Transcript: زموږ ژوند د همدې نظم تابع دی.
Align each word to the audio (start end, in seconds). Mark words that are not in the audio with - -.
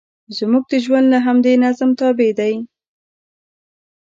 زموږ 0.37 0.63
ژوند 0.85 1.07
د 1.13 1.15
همدې 1.25 1.53
نظم 1.63 1.89
تابع 1.99 2.31
دی. 2.39 2.53